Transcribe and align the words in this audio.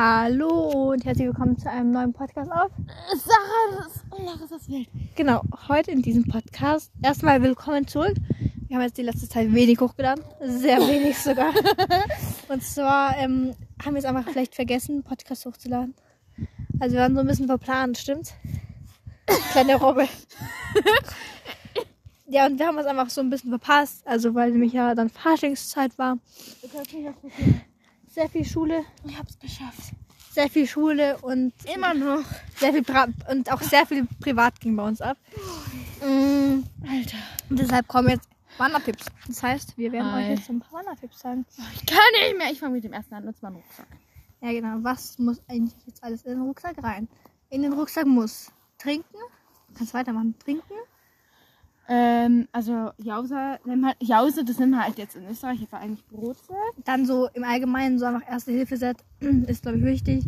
Hallo 0.00 0.92
und 0.92 1.04
herzlich 1.04 1.26
willkommen 1.26 1.58
zu 1.58 1.68
einem 1.68 1.90
neuen 1.90 2.12
Podcast 2.12 2.52
auf. 2.52 2.70
Sarah, 3.16 4.46
das, 4.48 4.68
wild. 4.68 4.86
Genau, 5.16 5.42
heute 5.66 5.90
in 5.90 6.02
diesem 6.02 6.24
Podcast 6.24 6.92
erstmal 7.02 7.42
willkommen 7.42 7.84
zurück. 7.88 8.14
Wir 8.68 8.76
haben 8.76 8.84
jetzt 8.84 8.96
die 8.96 9.02
letzte 9.02 9.28
Zeit 9.28 9.52
wenig 9.52 9.80
hochgeladen, 9.80 10.22
sehr 10.40 10.78
wenig 10.78 11.18
sogar. 11.24 11.52
und 12.48 12.62
zwar 12.62 13.18
ähm, 13.18 13.56
haben 13.84 13.94
wir 13.94 13.98
es 13.98 14.04
einfach 14.04 14.30
vielleicht 14.30 14.54
vergessen, 14.54 15.02
Podcast 15.02 15.44
hochzuladen. 15.46 15.96
Also 16.78 16.94
wir 16.94 17.02
waren 17.02 17.16
so 17.16 17.20
ein 17.20 17.26
bisschen 17.26 17.48
verplant, 17.48 17.98
stimmt's? 17.98 18.34
Kleine 19.50 19.74
Robbe. 19.74 20.06
ja, 22.28 22.46
und 22.46 22.56
wir 22.56 22.68
haben 22.68 22.78
es 22.78 22.86
einfach 22.86 23.10
so 23.10 23.20
ein 23.20 23.30
bisschen 23.30 23.50
verpasst, 23.50 24.06
also 24.06 24.32
weil 24.32 24.52
nämlich 24.52 24.74
ja 24.74 24.94
dann 24.94 25.08
Faschingszeit 25.08 25.98
war. 25.98 26.18
Du 26.62 26.68
kannst 26.68 26.94
nicht 26.94 27.04
was 27.04 27.16
passieren. 27.16 27.62
Sehr 28.10 28.28
viel 28.28 28.44
Schule, 28.44 28.84
Ich 29.04 29.18
hab's 29.18 29.38
geschafft. 29.38 29.92
sehr 30.32 30.48
viel 30.48 30.66
Schule 30.66 31.18
und 31.18 31.52
Immer 31.74 31.94
noch. 31.94 32.24
sehr 32.56 32.72
viel 32.72 32.82
Pra 32.82 33.06
und 33.30 33.50
auch 33.52 33.60
sehr 33.62 33.86
viel 33.86 34.06
privat 34.20 34.58
ging 34.60 34.76
bei 34.76 34.86
uns 34.86 35.00
ab. 35.00 35.16
Mm, 36.00 36.62
Alter. 36.88 37.16
Und 37.50 37.58
deshalb 37.58 37.86
kommen 37.88 38.08
jetzt 38.10 38.28
Wandertipps. 38.56 39.06
Das 39.26 39.42
heißt, 39.42 39.78
wir 39.78 39.92
werden 39.92 40.12
Hi. 40.12 40.24
euch 40.32 40.38
jetzt 40.38 40.48
ein 40.50 40.60
paar 40.60 40.80
Wandertipps 40.80 41.20
sagen. 41.20 41.44
Ich 41.74 41.86
kann 41.86 41.98
nicht 42.22 42.38
mehr. 42.38 42.50
Ich 42.50 42.58
fange 42.60 42.74
mit 42.74 42.84
dem 42.84 42.92
ersten 42.92 43.14
an. 43.14 43.24
Nutz 43.24 43.40
mal 43.42 43.48
einen 43.48 43.56
Rucksack. 43.58 43.86
Ja, 44.40 44.52
genau. 44.52 44.76
Was 44.82 45.18
muss 45.18 45.40
eigentlich 45.48 45.74
jetzt 45.86 46.02
alles 46.02 46.22
in 46.22 46.30
den 46.32 46.42
Rucksack 46.42 46.82
rein? 46.82 47.08
In 47.50 47.62
den 47.62 47.72
Rucksack 47.72 48.06
muss 48.06 48.50
trinken. 48.78 49.16
Kannst 49.76 49.94
weitermachen. 49.94 50.34
Trinken. 50.42 50.72
Ähm, 51.90 52.48
also 52.52 52.90
Jause, 52.98 53.58
nimm 53.64 53.86
halt, 53.86 53.96
Jause, 54.02 54.44
das 54.44 54.58
nehmen 54.58 54.72
wir 54.72 54.84
halt 54.84 54.98
jetzt 54.98 55.16
in 55.16 55.26
Österreich, 55.26 55.60
aber 55.70 55.80
eigentlich 55.80 56.06
Brotzeug. 56.06 56.56
Dann 56.84 57.06
so 57.06 57.28
im 57.32 57.44
Allgemeinen 57.44 57.98
so 57.98 58.04
einfach 58.04 58.28
Erste-Hilfe-Set 58.28 58.98
ist, 59.46 59.62
glaube 59.62 59.78
ich, 59.78 59.84
wichtig. 59.84 60.24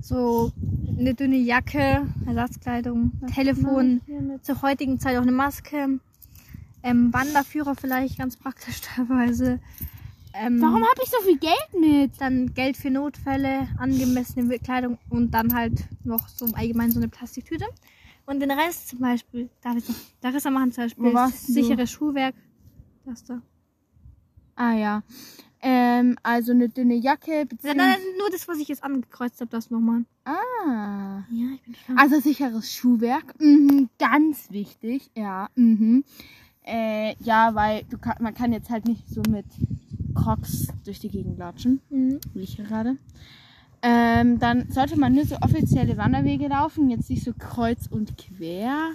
So 0.00 0.52
eine 0.96 1.14
dünne 1.14 1.36
Jacke, 1.36 2.06
Ersatzkleidung, 2.26 3.12
Telefon. 3.34 4.00
Zur 4.42 4.62
heutigen 4.62 5.00
Zeit 5.00 5.16
auch 5.16 5.22
eine 5.22 5.32
Maske. 5.32 5.98
Ähm, 6.82 7.12
Wanderführer 7.12 7.74
vielleicht, 7.74 8.16
ganz 8.16 8.36
praktisch 8.36 8.80
teilweise. 8.94 9.58
Ähm, 10.32 10.62
Warum 10.62 10.82
habe 10.82 11.00
ich 11.02 11.10
so 11.10 11.18
viel 11.24 11.38
Geld 11.38 11.80
mit? 11.80 12.20
dann 12.20 12.54
Geld 12.54 12.76
für 12.76 12.90
Notfälle, 12.90 13.66
angemessene 13.78 14.58
Kleidung 14.60 14.96
und 15.08 15.32
dann 15.32 15.54
halt 15.54 15.84
noch 16.04 16.28
so 16.28 16.46
im 16.46 16.54
Allgemeinen 16.54 16.92
so 16.92 17.00
eine 17.00 17.08
Plastiktüte. 17.08 17.64
Und 18.30 18.38
den 18.38 18.52
Rest 18.52 18.86
zum 18.90 19.00
Beispiel, 19.00 19.50
darf 19.60 19.76
ich 19.76 19.88
noch, 19.88 19.96
Larissa 20.22 20.50
machen 20.50 20.70
zum 20.70 20.84
Beispiel 20.84 21.04
Wo 21.04 21.14
warst 21.14 21.48
du? 21.48 21.52
sicheres 21.52 21.90
Schuhwerk. 21.90 22.36
Das 23.04 23.24
da. 23.24 23.42
Ah 24.54 24.72
ja. 24.72 25.02
Ähm, 25.60 26.16
also 26.22 26.52
eine 26.52 26.68
dünne 26.68 26.94
Jacke. 26.94 27.48
Nein, 27.64 27.76
nein, 27.76 27.98
nur 28.18 28.30
das, 28.30 28.46
was 28.46 28.58
ich 28.58 28.68
jetzt 28.68 28.84
angekreuzt 28.84 29.40
habe, 29.40 29.50
das 29.50 29.70
nochmal. 29.70 30.04
Ah. 30.24 31.24
Ja, 31.28 31.48
ich 31.56 31.62
bin 31.62 31.74
schon. 31.74 31.98
Also 31.98 32.20
sicheres 32.20 32.72
Schuhwerk. 32.72 33.34
Mhm, 33.40 33.88
ganz 33.98 34.52
wichtig. 34.52 35.10
Ja. 35.16 35.48
Mhm. 35.56 36.04
Äh, 36.62 37.16
ja, 37.24 37.56
weil 37.56 37.82
du 37.90 37.98
kann, 37.98 38.14
man 38.20 38.32
kann 38.32 38.52
jetzt 38.52 38.70
halt 38.70 38.86
nicht 38.86 39.08
so 39.08 39.22
mit 39.28 39.46
Crocs 40.14 40.68
durch 40.84 41.00
die 41.00 41.08
Gegend 41.08 41.36
latschen. 41.36 41.80
Mhm. 41.90 42.20
wie 42.34 42.42
ich 42.42 42.56
gerade. 42.56 42.96
Ähm, 43.82 44.38
dann 44.38 44.70
sollte 44.70 44.98
man 44.98 45.14
nur 45.14 45.24
so 45.24 45.36
offizielle 45.40 45.96
Wanderwege 45.96 46.48
laufen, 46.48 46.90
jetzt 46.90 47.08
nicht 47.08 47.24
so 47.24 47.32
kreuz 47.38 47.86
und 47.90 48.16
quer. 48.18 48.90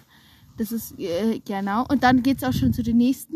Das 0.58 0.72
ist 0.72 1.00
äh, 1.00 1.40
genau. 1.44 1.86
Und 1.88 2.04
dann 2.04 2.22
geht's 2.24 2.44
auch 2.44 2.54
schon 2.54 2.72
zu 2.74 2.84
den 2.84 2.98
nächsten. 2.98 3.36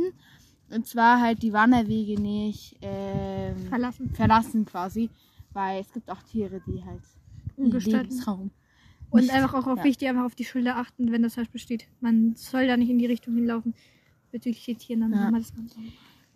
Und 0.70 0.86
zwar 0.86 1.20
halt 1.20 1.42
die 1.42 1.52
Wanderwege 1.52 2.22
nicht 2.22 2.78
ähm, 2.82 3.58
Verlassen. 3.70 4.10
verlassen 4.14 4.66
quasi. 4.66 5.10
Weil 5.52 5.82
es 5.82 5.92
gibt 5.92 6.10
auch 6.12 6.22
Tiere, 6.24 6.62
die 6.68 6.84
halt. 6.86 7.02
Lebensraum. 7.58 8.52
Und 9.10 9.22
nicht- 9.22 9.34
einfach 9.34 9.56
auch 9.56 9.66
auf 9.68 9.80
ja. 9.80 9.84
wichtig, 9.84 10.08
einfach 10.08 10.24
auf 10.26 10.36
die 10.36 10.46
Schilder 10.46 10.78
achten, 10.78 11.12
wenn 11.12 11.24
das 11.24 11.34
zum 11.34 11.42
Beispiel 11.44 11.60
steht. 11.60 11.88
Man 12.00 12.36
soll 12.36 12.68
da 12.68 12.78
nicht 12.78 12.90
in 12.92 13.00
die 13.00 13.08
Richtung 13.08 13.34
hinlaufen. 13.36 13.74
Bezüglich 14.32 14.64
den 14.66 14.78
Tieren, 14.78 15.02
dann 15.02 15.12
Ja. 15.14 15.20
haben 15.22 15.34
wir 15.34 15.40
das 15.40 15.54
Ganze. 15.56 15.80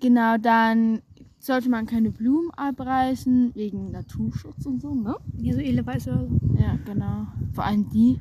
Genau, 0.03 0.35
dann 0.37 0.99
sollte 1.39 1.69
man 1.69 1.85
keine 1.85 2.11
Blumen 2.11 2.51
abreißen, 2.57 3.51
wegen 3.55 3.91
Naturschutz 3.91 4.65
und 4.65 4.81
so, 4.81 4.93
ne? 4.93 5.15
Hier 5.37 5.53
so 5.53 5.61
Edelweiß 5.61 6.09
oder 6.09 6.27
so. 6.27 6.39
Ja, 6.61 6.77
genau. 6.85 7.25
Vor 7.53 7.63
allem 7.63 7.89
die. 7.89 8.19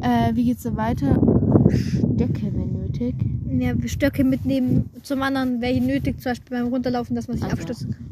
Äh, 0.00 0.34
wie 0.34 0.46
geht's 0.46 0.62
so 0.62 0.74
weiter? 0.74 1.20
Stöcke, 1.68 2.50
wenn 2.54 2.72
nötig. 2.72 3.14
Ja, 3.46 3.74
Stöcke 3.86 4.24
mitnehmen. 4.24 4.88
Zum 5.02 5.20
anderen 5.20 5.60
wäre 5.60 5.74
hier 5.74 5.82
nötig, 5.82 6.18
zum 6.18 6.30
Beispiel 6.30 6.56
beim 6.58 6.68
Runterlaufen, 6.68 7.14
dass 7.14 7.28
man 7.28 7.36
sich 7.36 7.44
Also. 7.44 7.56
abstützen 7.56 7.90
kann. 7.90 8.06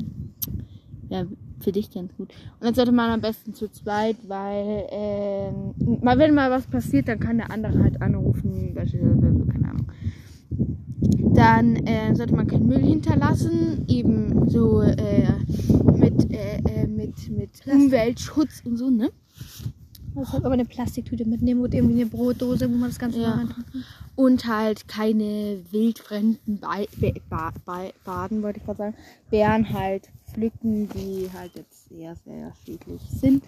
Ja, 1.08 1.24
für 1.60 1.72
dich 1.72 1.90
ganz 1.90 2.14
gut. 2.18 2.28
Und 2.28 2.66
dann 2.66 2.74
sollte 2.74 2.92
man 2.92 3.10
am 3.10 3.22
besten 3.22 3.54
zu 3.54 3.68
zweit, 3.70 4.16
weil 4.28 4.84
ähm, 4.90 5.74
mal 6.02 6.18
wenn 6.18 6.34
mal 6.34 6.50
was 6.50 6.66
passiert, 6.66 7.08
dann 7.08 7.18
kann 7.18 7.38
der 7.38 7.50
andere 7.50 7.82
halt 7.82 8.02
anrufen, 8.02 8.72
beispielsweise, 8.74 9.46
keine 9.50 9.70
Ahnung. 9.70 9.86
Dann 11.50 11.74
äh, 11.84 12.14
sollte 12.14 12.36
man 12.36 12.46
keinen 12.46 12.68
Müll 12.68 12.78
hinterlassen, 12.78 13.84
eben 13.88 14.48
so 14.48 14.82
äh, 14.82 15.26
mit, 15.96 16.32
äh, 16.32 16.58
äh, 16.58 16.86
mit, 16.86 17.28
mit 17.28 17.50
Umweltschutz 17.66 18.62
und 18.64 18.76
so, 18.76 18.88
ne? 18.88 19.10
Man 20.14 20.24
sollte 20.26 20.46
aber 20.46 20.54
eine 20.54 20.64
Plastiktüte 20.64 21.24
mitnehmen 21.24 21.60
oder 21.60 21.74
irgendwie 21.74 22.02
eine 22.02 22.06
Brotdose, 22.08 22.70
wo 22.70 22.76
man 22.76 22.90
das 22.90 23.00
Ganze 23.00 23.20
Ja. 23.22 23.32
kann. 23.32 23.64
Und 24.14 24.46
halt 24.46 24.86
keine 24.86 25.58
wildfremden 25.72 26.60
Ba- 26.60 26.86
ba 27.28 27.52
ba 27.64 27.82
Baden, 28.04 28.42
wollte 28.44 28.60
ich 28.60 28.64
gerade 28.64 28.78
sagen. 28.78 28.94
Bären 29.30 29.72
halt 29.72 30.08
pflücken, 30.32 30.88
die 30.90 31.28
halt 31.36 31.50
jetzt 31.56 31.88
sehr, 31.88 32.14
sehr 32.24 32.52
schädlich 32.64 33.00
sind. 33.10 33.42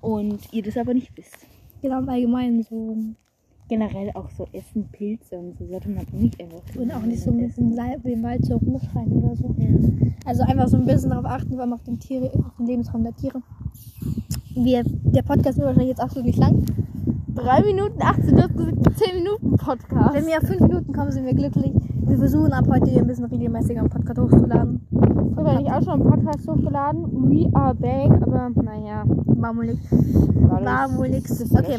Und 0.00 0.38
ihr 0.52 0.62
das 0.62 0.76
aber 0.76 0.94
nicht 0.94 1.10
wisst. 1.16 1.38
Genau, 1.82 1.98
im 1.98 2.08
Allgemeinen 2.08 2.62
so. 2.62 2.96
Generell 3.68 4.10
auch 4.14 4.28
so 4.30 4.46
Essen, 4.52 4.88
Pilze 4.92 5.38
und 5.38 5.56
so 5.56 5.66
sollte 5.66 5.88
man 5.88 6.04
nicht 6.12 6.40
einfach. 6.40 6.62
Und 6.76 6.90
auch 6.92 7.02
nicht 7.02 7.22
so 7.22 7.30
ein 7.30 7.38
bisschen 7.38 7.72
Leib 7.72 8.04
im 8.04 8.22
Wald 8.22 8.44
so 8.44 8.56
rumschreien 8.56 9.12
oder 9.12 9.36
so. 9.36 9.54
Ja. 9.58 9.68
Also 10.26 10.42
einfach 10.42 10.68
so 10.68 10.76
ein 10.76 10.84
bisschen 10.84 11.10
darauf 11.10 11.24
achten, 11.24 11.52
vor 11.52 11.60
allem 11.60 11.72
auf 11.72 11.82
den, 11.82 11.98
Tiere, 11.98 12.30
auf 12.34 12.56
den 12.58 12.66
Lebensraum 12.66 13.02
der 13.02 13.14
Tiere. 13.14 13.40
Wir, 14.54 14.82
der 14.84 15.22
Podcast 15.22 15.56
wird 15.56 15.66
wahrscheinlich 15.66 15.90
jetzt 15.90 16.02
absolut 16.02 16.26
nicht 16.26 16.38
lang. 16.38 16.64
3 17.34 17.62
Minuten 17.62 18.02
18, 18.02 18.36
du 18.36 18.42
hast 18.42 18.56
gesagt 18.56 18.98
10 18.98 19.16
Minuten 19.16 19.56
Podcast. 19.56 20.14
Wenn 20.14 20.26
wir 20.26 20.36
auf 20.36 20.46
5 20.46 20.60
Minuten 20.60 20.92
kommen, 20.92 21.10
sind 21.10 21.24
wir 21.24 21.34
glücklich. 21.34 21.72
Wir 22.06 22.18
versuchen 22.18 22.52
ab 22.52 22.66
heute 22.68 22.90
hier 22.90 23.00
ein 23.00 23.06
bisschen 23.06 23.24
regelmäßiger 23.24 23.80
einen 23.80 23.90
Podcast 23.90 24.20
hochzuladen. 24.20 24.86
Früher 25.34 25.52
habe 25.52 25.62
ich 25.62 25.70
auch 25.70 25.82
schon 25.82 26.02
einen 26.02 26.10
Podcast 26.10 26.48
hochgeladen. 26.48 27.30
We 27.30 27.50
are 27.54 27.74
back, 27.74 28.10
aber 28.22 28.50
naja. 28.62 29.04
Marmolix. 29.36 29.80
das 31.38 31.52
Okay. 31.52 31.78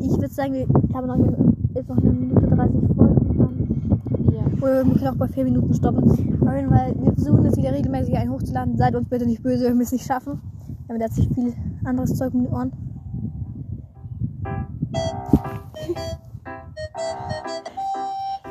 Ich 0.00 0.10
würde 0.10 0.28
sagen, 0.28 0.54
wir 0.54 0.66
haben 0.94 1.06
noch 1.06 1.14
eine, 1.14 1.54
jetzt 1.74 1.88
noch 1.88 1.98
eine 1.98 2.12
Minute 2.12 2.46
30 2.46 2.96
voll 2.96 3.08
und 3.08 3.38
dann 3.38 4.32
Ja. 4.32 4.42
Oder 4.60 4.86
wir 4.86 4.94
können 4.94 5.08
auch 5.08 5.16
bei 5.16 5.28
4 5.28 5.44
Minuten 5.44 5.74
stoppen. 5.74 6.10
Auf 6.10 6.18
jeden 6.18 6.68
Fall, 6.68 6.94
wir 6.98 7.12
versuchen 7.12 7.44
jetzt 7.44 7.56
wieder 7.56 7.72
regelmäßig 7.72 8.16
einen 8.16 8.30
hochzuladen. 8.32 8.76
Seid 8.76 8.94
uns 8.94 9.08
bitte 9.08 9.26
nicht 9.26 9.42
böse, 9.42 9.66
wenn 9.66 9.78
wir 9.78 9.84
es 9.84 9.92
nicht 9.92 10.06
schaffen. 10.06 10.40
Wir 10.86 10.94
haben 10.94 11.00
jetzt 11.00 11.16
viel 11.16 11.54
anderes 11.84 12.14
Zeug 12.14 12.32
um 12.34 12.42
die 12.42 12.48
Ohren. 12.48 12.72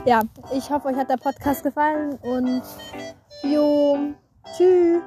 Ja, 0.06 0.22
ich 0.56 0.70
hoffe, 0.70 0.90
euch 0.90 0.98
hat 0.98 1.10
der 1.10 1.18
Podcast 1.18 1.64
gefallen 1.64 2.14
und 2.22 2.62
jo, 3.42 3.98
tschüss. 4.54 5.02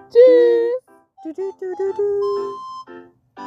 Tschüss. 1.22 2.68